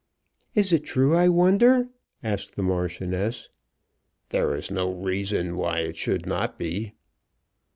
[0.55, 1.89] "Is it true, I wonder?"
[2.23, 3.49] asked the Marchioness.
[4.29, 6.93] "There is no reason why it should not be."